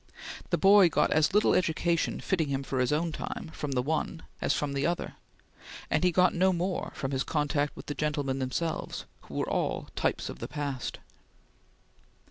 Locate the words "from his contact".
6.95-7.75